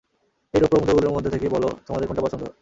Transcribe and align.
এই 0.53 0.59
রৌপ্য 0.59 0.77
মুদ্রাগুলোর 0.77 1.15
মধ্যে 1.15 1.29
থেকে 1.29 1.47
বলো 1.49 1.69
তোমাদের 1.87 2.07
কোনটা 2.07 2.25
পছন্দ? 2.25 2.43